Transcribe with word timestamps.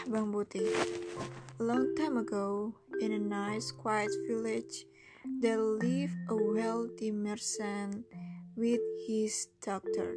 Kisah 0.00 0.16
Bawang 0.16 0.32
Putih 0.32 0.72
A 1.60 1.62
long 1.62 1.92
time 1.92 2.16
ago, 2.16 2.72
in 3.04 3.12
a 3.12 3.18
nice 3.20 3.68
quiet 3.70 4.08
village, 4.24 4.88
there 5.44 5.60
lived 5.60 6.16
a 6.32 6.36
wealthy 6.36 7.12
merchant 7.12 8.08
with 8.56 8.80
his 9.04 9.52
daughter, 9.60 10.16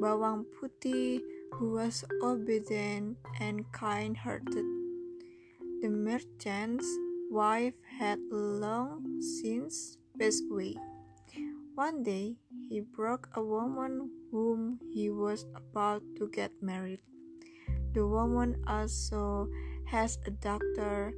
Bawang 0.00 0.48
Putih, 0.56 1.20
who 1.60 1.76
was 1.76 2.08
obedient 2.24 3.20
and 3.36 3.68
kind-hearted. 3.72 4.64
The 5.84 5.92
merchant's 5.92 6.88
wife 7.28 7.76
had 7.84 8.16
long 8.32 9.20
since 9.20 10.00
passed 10.16 10.48
away. 10.48 10.80
One 11.76 12.00
day, 12.00 12.40
he 12.72 12.80
broke 12.80 13.28
a 13.36 13.44
woman 13.44 14.08
whom 14.32 14.80
he 14.88 15.12
was 15.12 15.44
about 15.52 16.00
to 16.16 16.32
get 16.32 16.64
married. 16.64 17.04
The 17.92 18.06
woman 18.06 18.62
also 18.66 19.50
has 19.90 20.18
a 20.26 20.30
daughter, 20.30 21.10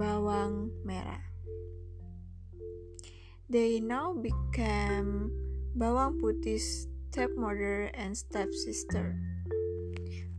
Bawang 0.00 0.72
Merah. 0.88 1.20
They 3.48 3.80
now 3.80 4.16
became 4.16 5.28
Bawang 5.76 6.16
Putih's 6.20 6.88
stepmother 7.12 7.92
and 7.92 8.16
stepsister. 8.16 9.20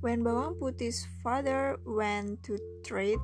When 0.01 0.25
Bawang 0.25 0.57
Putih's 0.57 1.05
father 1.21 1.77
went 1.85 2.41
to 2.49 2.57
trade, 2.81 3.21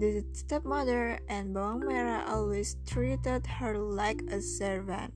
the 0.00 0.24
stepmother 0.32 1.20
and 1.28 1.52
Bawang 1.52 1.84
Merah 1.84 2.24
always 2.24 2.80
treated 2.88 3.44
her 3.60 3.76
like 3.76 4.24
a 4.32 4.40
servant. 4.40 5.12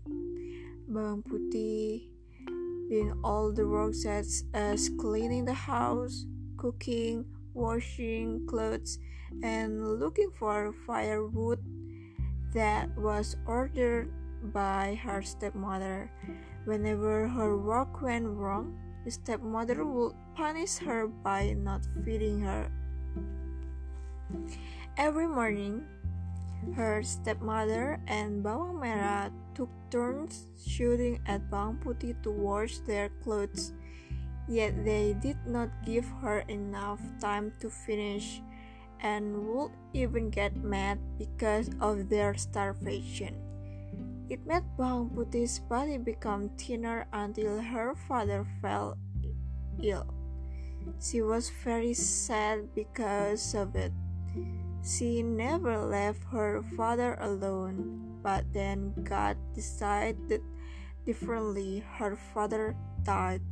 Bawang 0.89 1.25
Putih 1.25 2.17
doing 2.89 3.12
all 3.22 3.53
the 3.53 3.67
work 3.67 3.94
such 3.94 4.48
as 4.55 4.91
cleaning 4.98 5.44
the 5.44 5.53
house, 5.53 6.27
cooking, 6.56 7.25
washing 7.55 8.47
clothes, 8.47 8.98
and 9.42 10.00
looking 10.00 10.31
for 10.31 10.72
firewood 10.86 11.61
that 12.55 12.89
was 12.97 13.36
ordered 13.47 14.11
by 14.53 14.98
her 15.03 15.22
stepmother. 15.22 16.11
Whenever 16.64 17.28
her 17.28 17.56
work 17.56 18.03
went 18.03 18.27
wrong, 18.27 18.78
the 19.05 19.11
stepmother 19.11 19.84
would 19.84 20.14
punish 20.34 20.77
her 20.78 21.06
by 21.06 21.53
not 21.53 21.86
feeding 22.05 22.41
her. 22.41 22.70
Every 24.97 25.28
morning, 25.28 25.84
her 26.75 27.03
stepmother 27.03 28.01
and 28.06 28.45
Bawang 28.45 28.78
Merah 28.81 29.31
took 29.55 29.70
turns 29.91 30.47
shooting 30.59 31.20
at 31.27 31.50
Bawang 31.50 31.81
Putih 31.83 32.17
to 32.23 32.31
wash 32.31 32.78
their 32.84 33.09
clothes, 33.23 33.73
yet 34.48 34.73
they 34.84 35.15
did 35.19 35.39
not 35.47 35.70
give 35.84 36.06
her 36.20 36.45
enough 36.48 37.00
time 37.20 37.53
to 37.61 37.70
finish 37.70 38.42
and 39.00 39.47
would 39.47 39.70
even 39.95 40.31
get 40.31 40.56
mad 40.59 40.98
because 41.19 41.70
of 41.81 42.09
their 42.09 42.34
starvation. 42.34 43.39
It 44.28 44.45
made 44.45 44.67
Bawang 44.77 45.15
Putih's 45.17 45.59
body 45.59 45.97
become 45.97 46.50
thinner 46.61 47.09
until 47.12 47.62
her 47.62 47.97
father 48.06 48.45
fell 48.61 48.98
ill. 49.81 50.05
She 51.00 51.22
was 51.22 51.48
very 51.65 51.95
sad 51.95 52.75
because 52.75 53.55
of 53.55 53.77
it. 53.77 53.93
She 54.83 55.23
never 55.23 55.79
left 55.79 56.25
her 56.33 56.62
father 56.77 57.19
alone, 57.21 58.19
but 58.23 58.47
then 58.53 58.95
God 59.05 59.37
decided 59.55 60.43
differently. 61.05 61.84
Her 61.99 62.16
father 62.34 62.77
died. 63.03 63.43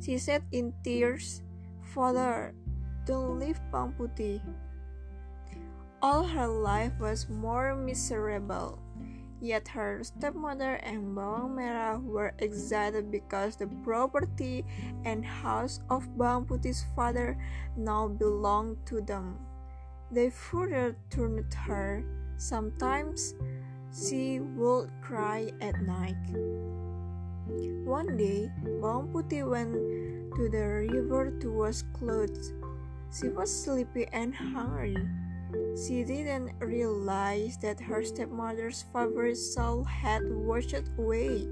She 0.00 0.18
said 0.18 0.44
in 0.52 0.72
tears, 0.84 1.42
Father, 1.92 2.54
don't 3.04 3.38
leave 3.38 3.60
Putih. 3.70 4.40
All 6.02 6.24
her 6.24 6.48
life 6.48 6.92
was 7.00 7.28
more 7.28 7.74
miserable. 7.74 8.78
Yet 9.40 9.68
her 9.68 10.00
stepmother 10.02 10.80
and 10.80 11.12
Bawang 11.12 11.60
Merah 11.60 12.00
were 12.00 12.32
excited 12.40 13.12
because 13.12 13.56
the 13.56 13.68
property 13.84 14.64
and 15.04 15.24
house 15.24 15.80
of 15.92 16.08
Bawang 16.16 16.48
Putih's 16.48 16.88
father 16.96 17.36
now 17.76 18.08
belonged 18.08 18.80
to 18.88 19.00
them. 19.00 19.36
They 20.16 20.30
further 20.30 20.96
turned 21.12 21.52
her. 21.68 22.00
Sometimes 22.40 23.36
she 23.92 24.40
would 24.40 24.88
cry 25.04 25.52
at 25.60 25.76
night. 25.84 26.16
One 27.84 28.16
day, 28.16 28.48
Bawang 28.80 29.12
Putih 29.12 29.44
went 29.44 29.76
to 30.40 30.48
the 30.48 30.88
river 30.88 31.36
to 31.44 31.52
wash 31.52 31.84
clothes. 31.92 32.56
She 33.12 33.28
was 33.28 33.52
sleepy 33.52 34.08
and 34.08 34.32
hungry. 34.32 34.96
She 35.76 36.00
didn't 36.00 36.56
realize 36.64 37.60
that 37.60 37.84
her 37.84 38.00
stepmother's 38.00 38.88
favorite 38.88 39.36
shawl 39.36 39.84
had 39.84 40.24
washed 40.32 40.80
away. 40.96 41.44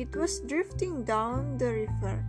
It 0.00 0.08
was 0.16 0.40
drifting 0.40 1.04
down 1.04 1.60
the 1.60 1.84
river. 1.84 2.24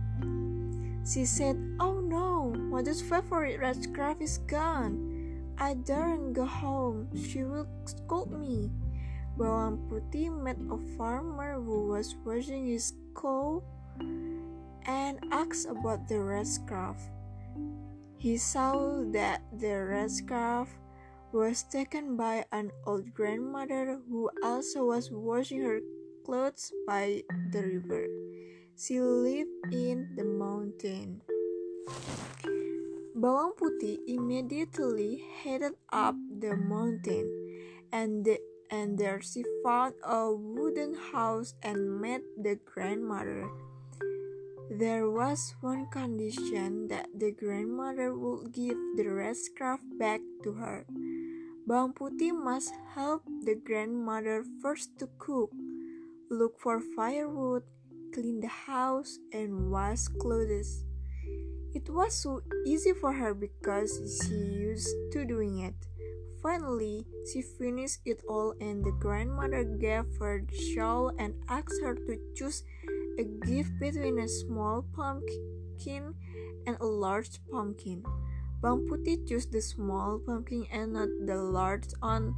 She 1.08 1.24
said, 1.24 1.56
Oh 1.80 2.04
no, 2.04 2.52
mother's 2.52 3.00
favorite 3.00 3.56
red 3.56 3.80
scarf 3.80 4.20
is 4.20 4.36
gone. 4.44 5.05
I 5.56 5.72
daren't 5.72 6.34
go 6.34 6.44
home, 6.44 7.08
she 7.16 7.44
will 7.44 7.66
scold 7.88 8.32
me. 8.32 8.68
Bawang 9.40 9.88
Putih 9.88 10.28
met 10.28 10.60
a 10.68 10.76
farmer 10.96 11.56
who 11.56 11.88
was 11.88 12.16
washing 12.24 12.68
his 12.68 12.92
cow 13.16 13.64
and 14.84 15.16
asked 15.32 15.68
about 15.68 16.08
the 16.08 16.20
red 16.20 16.46
scarf. 16.46 16.96
He 18.16 18.36
saw 18.36 19.00
that 19.16 19.44
the 19.52 19.76
red 19.80 20.10
scarf 20.12 20.68
was 21.32 21.64
taken 21.64 22.16
by 22.16 22.44
an 22.52 22.72
old 22.84 23.12
grandmother 23.12 24.00
who 24.08 24.28
also 24.44 24.88
was 24.92 25.12
washing 25.12 25.64
her 25.64 25.80
clothes 26.24 26.72
by 26.86 27.24
the 27.52 27.80
river. 27.80 28.08
She 28.76 29.00
lived 29.00 29.72
in 29.72 30.16
the 30.16 30.24
mountain. 30.24 31.24
Bawang 33.16 33.56
Putih 33.56 33.96
immediately 34.04 35.24
headed 35.40 35.72
up 35.88 36.12
the 36.28 36.52
mountain, 36.52 37.24
and, 37.88 38.28
the, 38.28 38.36
and 38.68 39.00
there 39.00 39.24
she 39.24 39.40
found 39.64 39.96
a 40.04 40.28
wooden 40.28 40.92
house 40.92 41.56
and 41.64 41.96
met 41.96 42.20
the 42.36 42.60
grandmother. 42.68 43.48
There 44.68 45.08
was 45.08 45.56
one 45.64 45.88
condition 45.88 46.92
that 46.92 47.08
the 47.16 47.32
grandmother 47.32 48.12
would 48.12 48.52
give 48.52 48.76
the 49.00 49.08
red 49.08 49.40
scarf 49.40 49.80
back 49.96 50.20
to 50.44 50.60
her. 50.60 50.84
Bawang 51.64 51.96
Putih 51.96 52.36
must 52.36 52.76
help 52.92 53.24
the 53.48 53.56
grandmother 53.56 54.44
first 54.60 54.92
to 55.00 55.08
cook, 55.16 55.56
look 56.28 56.60
for 56.60 56.84
firewood, 56.92 57.64
clean 58.12 58.44
the 58.44 58.68
house, 58.68 59.16
and 59.32 59.72
wash 59.72 60.04
clothes. 60.20 60.84
It 61.76 61.92
was 61.92 62.16
so 62.16 62.40
easy 62.64 62.96
for 62.96 63.12
her 63.12 63.34
because 63.34 64.00
she 64.24 64.32
used 64.32 64.88
to 65.12 65.26
doing 65.28 65.60
it. 65.60 65.76
Finally, 66.40 67.04
she 67.28 67.42
finished 67.42 68.00
it 68.06 68.24
all 68.26 68.56
and 68.64 68.82
the 68.82 68.96
grandmother 68.96 69.62
gave 69.62 70.08
her 70.16 70.40
the 70.40 70.56
shawl 70.56 71.12
and 71.18 71.36
asked 71.50 71.76
her 71.84 71.92
to 71.94 72.16
choose 72.34 72.64
a 73.20 73.24
gift 73.44 73.76
between 73.78 74.18
a 74.18 74.26
small 74.26 74.88
pumpkin 74.96 76.16
and 76.66 76.80
a 76.80 76.86
large 76.86 77.44
pumpkin. 77.52 78.00
Putih 78.64 79.28
chose 79.28 79.44
the 79.44 79.60
small 79.60 80.18
pumpkin 80.18 80.64
and 80.72 80.96
not 80.96 81.12
the 81.28 81.36
large 81.36 81.92
one, 82.00 82.34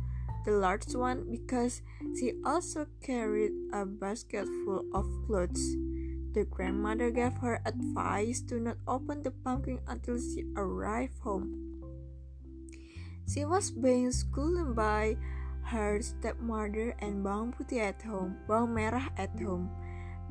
the 0.47 0.59
large 0.59 0.91
one 0.99 1.31
because 1.31 1.81
she 2.19 2.35
also 2.45 2.91
carried 3.07 3.55
a 3.73 3.87
basket 3.87 4.51
full 4.67 4.83
of 4.93 5.07
clothes. 5.31 5.63
The 6.35 6.45
grandmother 6.45 7.11
gave 7.11 7.37
her 7.39 7.61
advice 7.65 8.41
to 8.53 8.61
not 8.61 8.77
open 8.87 9.23
the 9.23 9.31
pumpkin 9.31 9.81
until 9.89 10.21
she 10.21 10.45
arrived 10.57 11.19
home. 11.21 11.69
She 13.29 13.45
was 13.45 13.71
being 13.71 14.13
scolded 14.13 14.77
by 14.77 15.17
her 15.69 16.01
stepmother 16.01 16.97
and 17.01 17.25
Bawang 17.25 17.53
Putih 17.53 17.93
at 17.93 18.01
home, 18.01 18.41
Bawang 18.49 18.73
Merah 18.73 19.13
at 19.21 19.37
home, 19.37 19.69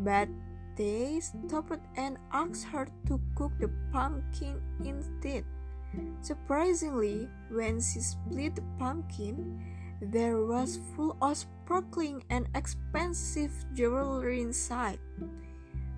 but 0.01 0.29
they 0.77 1.19
stopped 1.21 1.81
and 1.97 2.17
asked 2.33 2.65
her 2.73 2.89
to 3.05 3.21
cook 3.35 3.53
the 3.59 3.69
pumpkin 3.93 4.61
instead. 4.81 5.45
Surprisingly, 6.21 7.29
when 7.49 7.81
she 7.81 8.01
split 8.01 8.55
the 8.55 8.65
pumpkin, 8.77 9.61
there 10.01 10.41
was 10.45 10.79
full 10.93 11.17
of 11.21 11.37
sparkling 11.37 12.23
and 12.29 12.49
expensive 12.53 13.53
jewelry 13.73 14.41
inside. 14.41 14.99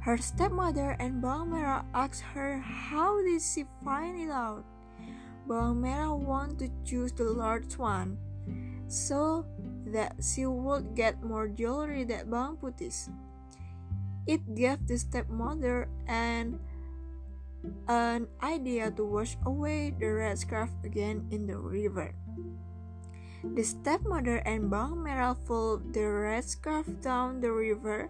Her 0.10 0.18
stepmother 0.18 0.98
and 0.98 1.22
Bawang 1.22 1.54
Merah 1.54 1.86
asked 1.94 2.26
her 2.34 2.58
how 2.58 3.22
did 3.22 3.46
she 3.46 3.70
find 3.86 4.18
it 4.18 4.34
out. 4.34 4.66
Bawang 5.46 5.86
Merah 5.86 6.18
wanted 6.18 6.74
to 6.74 6.82
choose 6.82 7.14
the 7.14 7.30
large 7.30 7.78
one 7.78 8.18
so 8.90 9.46
that 9.94 10.18
she 10.18 10.50
would 10.50 10.98
get 10.98 11.22
more 11.22 11.46
jewelry 11.46 12.10
than 12.10 12.26
Bawang 12.26 12.58
Putih. 12.58 13.14
It 14.26 14.42
gave 14.58 14.82
the 14.90 14.98
stepmother 14.98 15.86
and 16.10 16.58
an 17.86 18.34
idea 18.42 18.90
to 18.90 19.06
wash 19.06 19.38
away 19.46 19.94
the 19.94 20.10
red 20.10 20.42
scarf 20.42 20.74
again 20.82 21.30
in 21.30 21.46
the 21.46 21.62
river. 21.62 22.18
The 23.46 23.62
stepmother 23.62 24.42
and 24.42 24.74
Bawang 24.74 25.06
Merah 25.06 25.38
pulled 25.46 25.94
the 25.94 26.10
red 26.10 26.50
scarf 26.50 26.90
down 26.98 27.46
the 27.46 27.54
river 27.54 28.10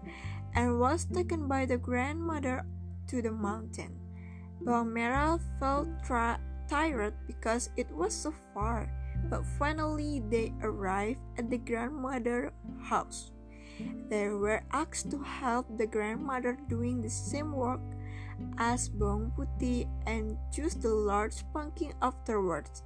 and 0.54 0.80
was 0.80 1.04
taken 1.04 1.46
by 1.48 1.66
the 1.66 1.78
grandmother 1.78 2.64
to 3.08 3.22
the 3.22 3.32
mountain. 3.32 3.98
Merah 4.64 5.40
felt 5.58 5.88
tired 6.68 7.14
because 7.26 7.70
it 7.76 7.90
was 7.90 8.14
so 8.14 8.34
far, 8.54 8.90
but 9.28 9.44
finally 9.58 10.22
they 10.30 10.52
arrived 10.62 11.20
at 11.38 11.50
the 11.50 11.58
grandmother's 11.58 12.52
house. 12.82 13.32
They 14.08 14.28
were 14.28 14.62
asked 14.72 15.10
to 15.10 15.22
help 15.22 15.66
the 15.78 15.86
grandmother 15.86 16.58
doing 16.68 17.00
the 17.00 17.08
same 17.08 17.52
work 17.52 17.80
as 18.58 18.88
Putih 18.90 19.88
and 20.06 20.36
choose 20.52 20.74
the 20.74 20.92
large 20.92 21.44
pumpkin 21.52 21.92
afterwards, 22.02 22.82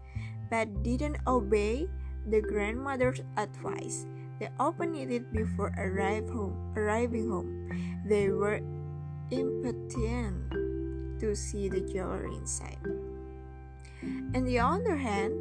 but 0.51 0.83
didn't 0.83 1.19
obey 1.27 1.89
the 2.31 2.41
grandmother's 2.41 3.23
advice. 3.37 4.07
They 4.39 4.49
opened 4.59 4.97
it 4.97 5.33
before 5.33 5.73
arrive 5.79 6.29
home, 6.29 6.75
arriving 6.77 7.31
home. 7.31 7.71
They 8.07 8.31
were 8.31 8.61
impatient 9.31 10.51
to 11.21 11.35
see 11.35 11.69
the 11.69 11.81
jewelry 11.81 12.35
inside. 12.37 12.79
On 14.35 14.45
the 14.45 14.59
other 14.59 14.97
hand, 14.97 15.33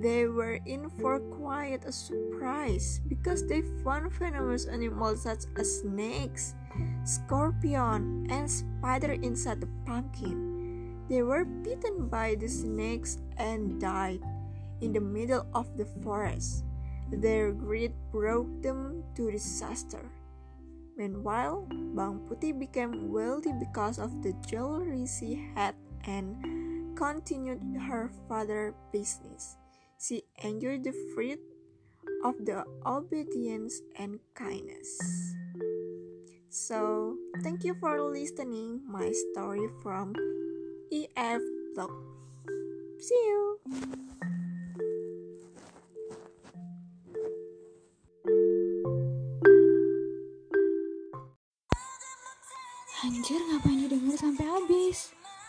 they 0.00 0.26
were 0.26 0.60
in 0.66 0.90
for 1.00 1.18
quite 1.18 1.84
a 1.84 1.92
surprise 1.92 3.00
because 3.08 3.46
they 3.48 3.62
found 3.82 4.12
venomous 4.12 4.66
animals 4.66 5.22
such 5.22 5.44
as 5.56 5.80
snakes, 5.80 6.54
scorpion, 7.04 8.26
and 8.30 8.50
spider 8.50 9.12
inside 9.12 9.60
the 9.60 9.68
pumpkin. 9.84 10.96
They 11.08 11.22
were 11.22 11.44
bitten 11.44 12.08
by 12.08 12.36
the 12.38 12.48
snakes 12.48 13.18
and 13.36 13.80
died 13.80 14.20
in 14.80 14.92
the 14.92 15.00
middle 15.00 15.46
of 15.54 15.66
the 15.76 15.86
forest. 16.04 16.64
Their 17.12 17.52
greed 17.52 17.92
brought 18.10 18.62
them 18.62 19.04
to 19.14 19.30
disaster. 19.30 20.08
Meanwhile, 20.96 21.68
Bawang 21.96 22.28
Putih 22.28 22.56
became 22.56 23.12
wealthy 23.12 23.52
because 23.56 24.00
of 24.00 24.24
the 24.24 24.32
jewelry 24.44 25.04
she 25.04 25.40
had 25.54 25.76
and 26.04 26.36
continued 26.96 27.60
her 27.88 28.12
father's 28.28 28.74
business. 28.92 29.56
She 30.00 30.24
enjoyed 30.42 30.84
the 30.84 30.96
fruit 31.14 31.40
of 32.24 32.34
the 32.44 32.64
obedience 32.84 33.80
and 33.96 34.20
kindness. 34.34 35.00
So, 36.50 37.16
thank 37.42 37.64
you 37.64 37.74
for 37.80 38.00
listening 38.02 38.84
my 38.84 39.12
story 39.32 39.68
from 39.82 40.12
EF 40.92 41.40
Blog. 41.74 41.92
See 43.00 43.14
you. 43.14 43.58